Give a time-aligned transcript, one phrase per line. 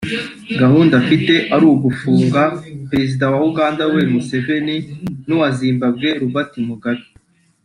[0.61, 2.41] gahunda afite ari ugufunga
[2.89, 4.75] Perezida wa Uganda Yoweri Museveni
[5.27, 7.05] n’uwa Zimbabwe Robert Mugabe